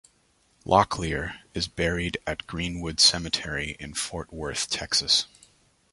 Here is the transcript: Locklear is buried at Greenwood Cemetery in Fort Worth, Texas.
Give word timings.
Locklear 0.65 1.35
is 1.53 1.67
buried 1.67 2.17
at 2.25 2.47
Greenwood 2.47 2.99
Cemetery 2.99 3.75
in 3.79 3.93
Fort 3.93 4.33
Worth, 4.33 4.67
Texas. 4.67 5.27